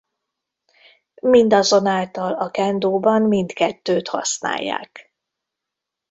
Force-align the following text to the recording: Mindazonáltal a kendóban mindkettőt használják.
Mindazonáltal 1.21 2.33
a 2.33 2.49
kendóban 2.51 3.21
mindkettőt 3.21 4.07
használják. 4.07 5.13